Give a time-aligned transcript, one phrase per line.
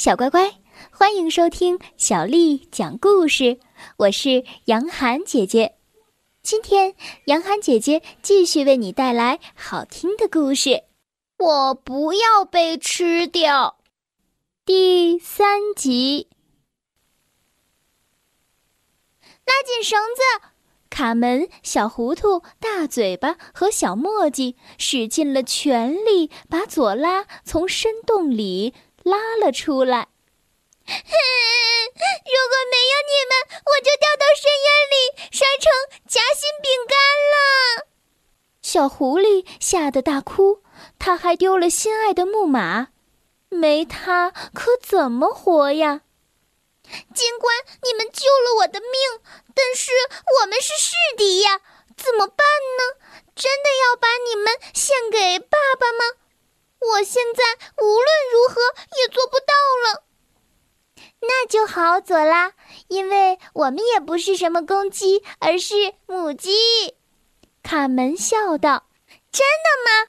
[0.00, 0.54] 小乖乖，
[0.90, 3.60] 欢迎收听小丽讲故事。
[3.98, 5.76] 我是杨涵姐姐，
[6.42, 6.94] 今天
[7.26, 10.84] 杨涵姐姐继续为你带来好听的故事。
[11.36, 13.76] 我不要被吃掉。
[14.64, 16.28] 第三集，
[19.44, 20.46] 拉紧绳子！
[20.88, 28.72] 卡门、小糊涂、大嘴巴和小墨迹使尽了全力，把左拉从深洞里。
[29.10, 30.08] 拉了出来。
[30.86, 33.32] 如果没有你们，
[33.66, 34.94] 我就掉到深渊里，
[35.30, 35.70] 摔成
[36.08, 36.96] 夹心饼干
[37.32, 37.34] 了。
[38.62, 40.62] 小狐狸吓得大哭，
[40.98, 42.88] 他还丢了心爱的木马，
[43.48, 46.02] 没它可怎么活呀？
[47.14, 49.20] 尽管你们救了我的命，
[49.54, 49.92] 但是
[50.40, 51.60] 我们是世敌呀，
[51.96, 52.46] 怎么办
[52.78, 52.98] 呢？
[53.34, 56.19] 真的要把你们献给爸爸吗？
[56.80, 57.42] 我现在
[57.82, 58.60] 无论如何
[58.98, 59.52] 也做不到
[59.84, 60.04] 了。
[61.22, 62.54] 那就好，佐拉，
[62.88, 66.94] 因为我们也不是什么公鸡，而是母鸡。
[67.62, 68.88] 卡门笑道
[69.30, 70.08] ：“真的吗？”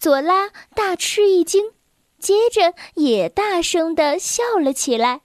[0.00, 1.72] 佐拉大吃一惊，
[2.18, 5.20] 接着也大声的笑了起来。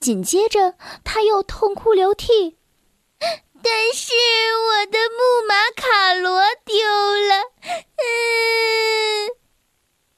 [0.00, 2.56] 紧接着，他又痛哭流涕
[3.62, 4.12] ：“但是
[4.56, 6.76] 我的木马卡罗丢
[7.28, 7.42] 了。”
[8.00, 9.30] 嗯。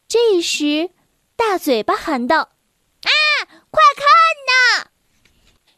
[0.06, 0.90] 这时，
[1.34, 2.40] 大嘴巴喊道
[3.08, 3.10] ：“啊，
[3.70, 4.04] 快看
[4.50, 4.90] 呐！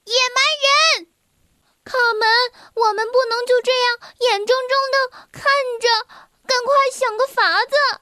[0.02, 0.42] 野蛮
[0.98, 1.06] 人，
[1.84, 2.28] 卡门，
[2.74, 5.44] 我们不能就这样眼睁睁的看
[5.80, 5.86] 着，
[6.44, 8.00] 赶快想个法子。”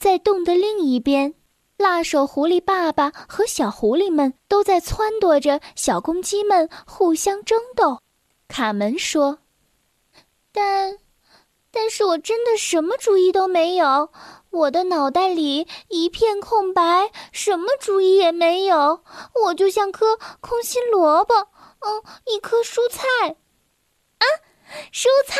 [0.00, 1.34] 在洞的另一边，
[1.76, 8.00] 辣手狐狸爸爸和小狐狸们都在撺掇着小公鸡们互相争斗。
[8.48, 9.38] 卡门说
[10.50, 10.98] ：“但，
[11.70, 14.12] 但是我真的什么主意都没有。”
[14.50, 19.04] 我的脑袋里一片空白，什么主意也没有。
[19.44, 23.36] 我就像颗空心萝卜，嗯，一颗蔬菜，
[24.18, 24.26] 啊，
[24.92, 25.38] 蔬菜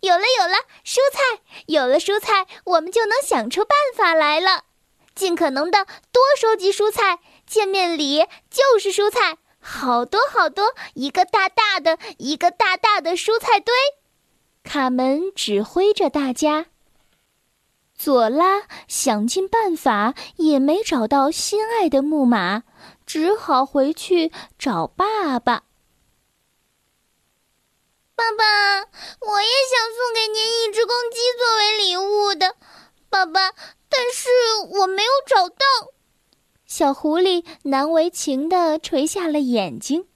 [0.00, 0.54] 有了，有了，
[0.84, 4.64] 蔬菜有了，蔬菜，我们就能想出办法来了。
[5.12, 13.74] 尽可能的多收集蔬菜，见面礼就是蔬菜，好多好多，一个大大的，一个大大的蔬菜堆。
[14.62, 16.66] 卡门指挥着大家。
[18.02, 22.62] 佐拉想尽办法也没找到心爱的木马，
[23.04, 25.64] 只好回去找爸爸。
[28.14, 32.56] 爸爸，我也想送给您一只公鸡作为礼物的，
[33.10, 33.52] 爸爸，
[33.90, 34.30] 但是
[34.78, 35.92] 我没有找到。
[36.64, 40.06] 小狐狸难为情地垂下了眼睛。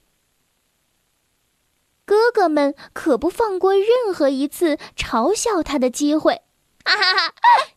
[2.03, 6.41] 哥哥们可不放过任何一次嘲笑他的机会。
[6.85, 7.33] 哈哈哈！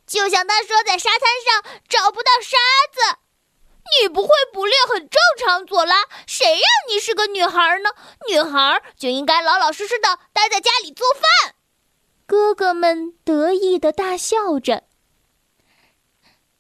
[0.07, 2.57] 就像他说，在沙滩上找不到沙
[2.93, 3.19] 子。
[4.01, 6.05] 你不会捕猎很正常，佐拉。
[6.27, 7.91] 谁让你是个女孩呢？
[8.29, 11.55] 女孩就应该老老实实的待在家里做饭。
[12.27, 14.83] 哥哥们得意的大笑着。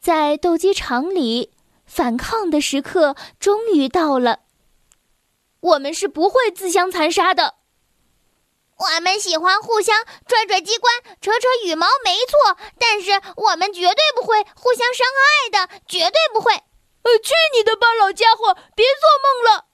[0.00, 1.52] 在斗鸡场里，
[1.84, 4.40] 反抗的时刻终于到了。
[5.60, 7.56] 我们是不会自相残杀的。
[8.78, 12.56] 我们喜欢互相拽拽机关、扯扯羽毛，没错。
[12.78, 15.06] 但是我们绝对不会互相伤
[15.50, 16.52] 害的，绝对不会。
[16.54, 19.66] 呃，去你的吧，老家伙，别做梦了！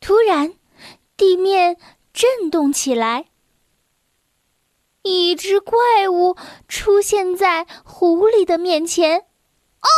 [0.00, 0.54] 突然，
[1.16, 1.76] 地面
[2.12, 3.26] 震动起来，
[5.02, 9.18] 一只怪物出现在狐狸的面前。
[9.18, 9.88] 哦，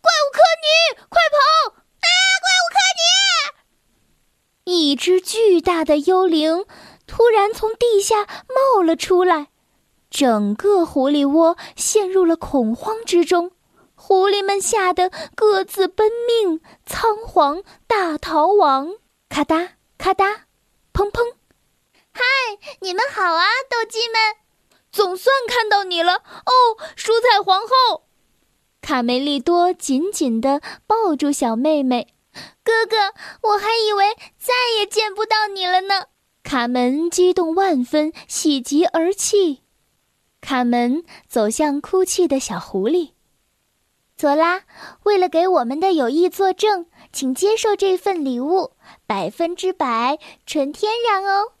[0.00, 1.76] 怪物科尼，快跑！
[1.76, 2.08] 啊，
[2.40, 2.78] 怪物科
[4.64, 4.72] 尼！
[4.72, 6.64] 一只巨大的幽灵。
[7.08, 9.48] 突然从地下冒了出来，
[10.10, 13.50] 整个狐狸窝陷入了恐慌之中，
[13.96, 18.94] 狐狸们吓得各自奔命，仓皇大逃亡。
[19.28, 20.46] 咔哒咔哒，
[20.92, 21.34] 砰砰！
[22.12, 22.24] 嗨，
[22.80, 24.20] 你们好啊，斗鸡们！
[24.90, 26.52] 总算看到你了哦，
[26.96, 28.04] 蔬菜皇后！
[28.80, 32.14] 卡梅利多紧紧地抱住小妹妹，
[32.64, 33.12] 哥哥，
[33.48, 36.06] 我还以为再也见不到你了呢。
[36.48, 39.64] 卡门激动万分，喜极而泣。
[40.40, 43.10] 卡门走向哭泣的小狐狸。
[44.16, 44.62] 佐拉，
[45.02, 48.72] 为了给我们的友谊作证，请接受这份礼物，
[49.06, 51.52] 百分之百纯天然哦。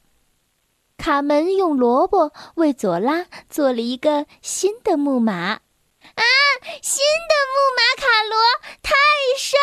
[0.96, 5.34] 卡门用萝卜为佐拉做了一个新的木马。
[5.34, 6.24] 啊，
[6.80, 8.38] 新的木马卡罗
[8.82, 8.94] 太
[9.38, 9.57] 帅！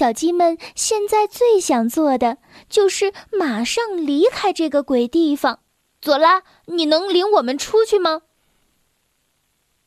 [0.00, 2.38] 小鸡们现在最想做的
[2.70, 5.60] 就是马上离开这个鬼地方。
[6.00, 8.22] 佐拉，你能领我们出去吗？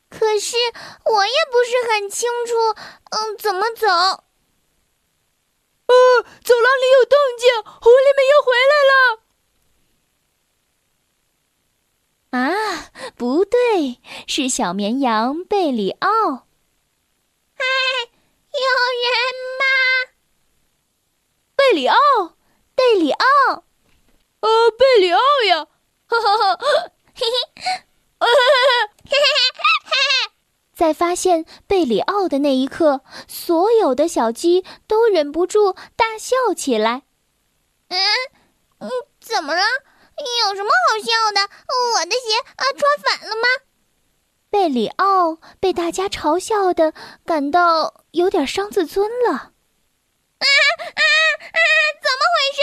[0.09, 0.55] 可是
[1.05, 2.53] 我也不是很清楚，
[3.09, 3.87] 嗯，怎么走？
[3.87, 4.23] 呃，
[6.43, 7.49] 走廊里有动静，
[7.81, 8.93] 狐狸们又回来了。
[12.37, 16.45] 啊，不对，是小绵羊贝里奥。
[17.55, 17.63] 嗨，
[18.03, 18.09] 有
[18.53, 19.11] 人
[19.59, 19.65] 吗？
[21.55, 21.97] 贝里奥，
[22.75, 23.25] 贝里奥，
[24.41, 25.67] 呃，贝里奥呀，
[26.05, 26.59] 哈哈哈，
[27.15, 27.83] 嘿嘿。
[30.75, 37.03] 在发现贝里奥的那一刻，所有的小鸡都忍不住大笑起来。
[37.89, 37.97] 嗯
[38.79, 38.89] 嗯，
[39.19, 39.61] 怎么了？
[40.45, 41.41] 有什么好笑的？
[41.95, 43.47] 我的鞋啊穿反了吗？
[44.53, 46.93] 贝里奥被大家嘲笑的
[47.25, 49.33] 感到有点伤自尊了。
[49.33, 49.41] 啊
[50.37, 51.01] 啊
[51.49, 51.59] 啊！
[52.03, 52.61] 怎么回事？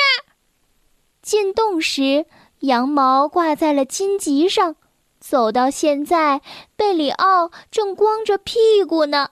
[1.20, 2.26] 进洞时，
[2.60, 4.76] 羊毛挂在了荆棘上。
[5.18, 6.42] 走到现在，
[6.76, 9.30] 贝里奥正光着屁股呢。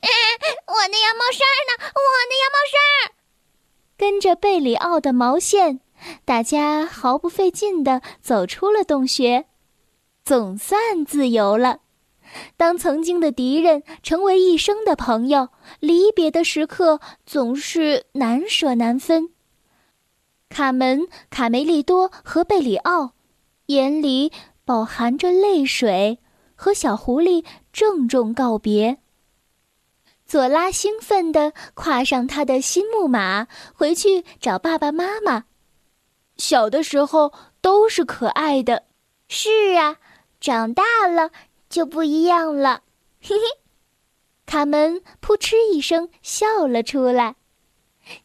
[0.00, 1.84] 我的羊毛衫呢？
[1.94, 3.14] 我的羊毛衫！
[3.96, 5.78] 跟着贝里奥的毛线，
[6.24, 9.46] 大家毫不费劲地走出了洞穴，
[10.24, 11.81] 总算自由了。
[12.56, 15.48] 当曾经的敌人成为一生的朋友，
[15.80, 19.30] 离别的时刻总是难舍难分。
[20.48, 23.12] 卡门、卡梅利多和贝里奥
[23.66, 24.32] 眼里。
[24.64, 26.20] 饱含着泪水，
[26.54, 28.98] 和小狐狸郑重告别。
[30.24, 35.46] 佐拉兴奋地跨上他的新木马，回去找爸爸妈妈。
[36.36, 38.84] 小的时候都是可爱的，
[39.26, 39.96] 是啊，
[40.40, 41.32] 长大了
[41.72, 42.82] 就不一样了。
[43.22, 43.42] 嘿嘿，
[44.44, 47.36] 卡门扑哧一声笑了出来。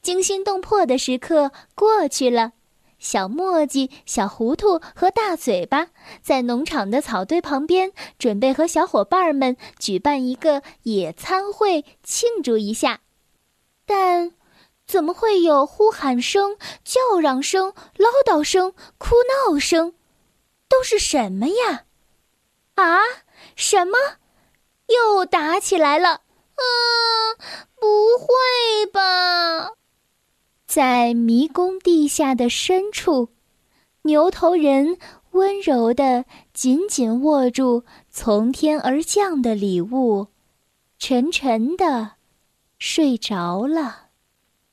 [0.02, 2.52] 惊心动魄的时刻过去了。
[3.00, 5.88] 小墨迹、小糊涂和大嘴巴
[6.22, 13.00] 在农场的草堆旁边，准备和小伙伴们举办一个野餐会，庆祝一下。
[13.86, 14.34] 但，
[14.86, 19.16] 怎么会有呼喊声、叫嚷声、唠叨声、哭
[19.48, 19.94] 闹声？
[20.68, 21.86] 都是什么呀？
[22.76, 23.00] 啊，
[23.56, 23.98] 什么？
[24.88, 26.10] 又打起来了？
[26.10, 26.64] 啊，
[27.76, 29.72] 不会吧！
[30.66, 33.30] 在迷宫地下的深处，
[34.04, 34.98] 牛头人
[35.32, 40.28] 温柔地紧紧握住从天而降的礼物，
[41.00, 42.14] 沉沉地
[42.80, 44.08] 睡着了。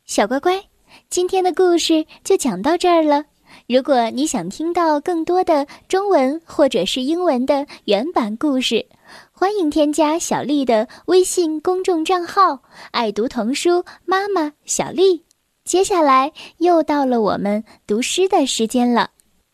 [0.05, 0.69] 小乖乖，
[1.09, 3.25] 今天的故事就讲到这儿了。
[3.67, 8.87] 如果你想听到更多的中文或者是英文的原版故事，
[9.33, 12.62] 欢迎添加小丽的微信公众账号
[12.93, 15.25] “爱读童书妈妈小丽”。
[15.65, 19.11] 接下来又到了我们读诗的时间了。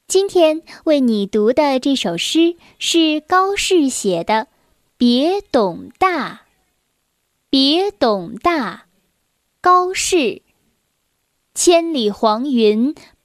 [0.09, 4.35] 今天为你读的这首诗是高适写的
[4.97, 6.29] 《别董大》。
[7.49, 8.87] 别董大，
[9.61, 10.43] 高适。
[11.55, 12.95] 千里黄云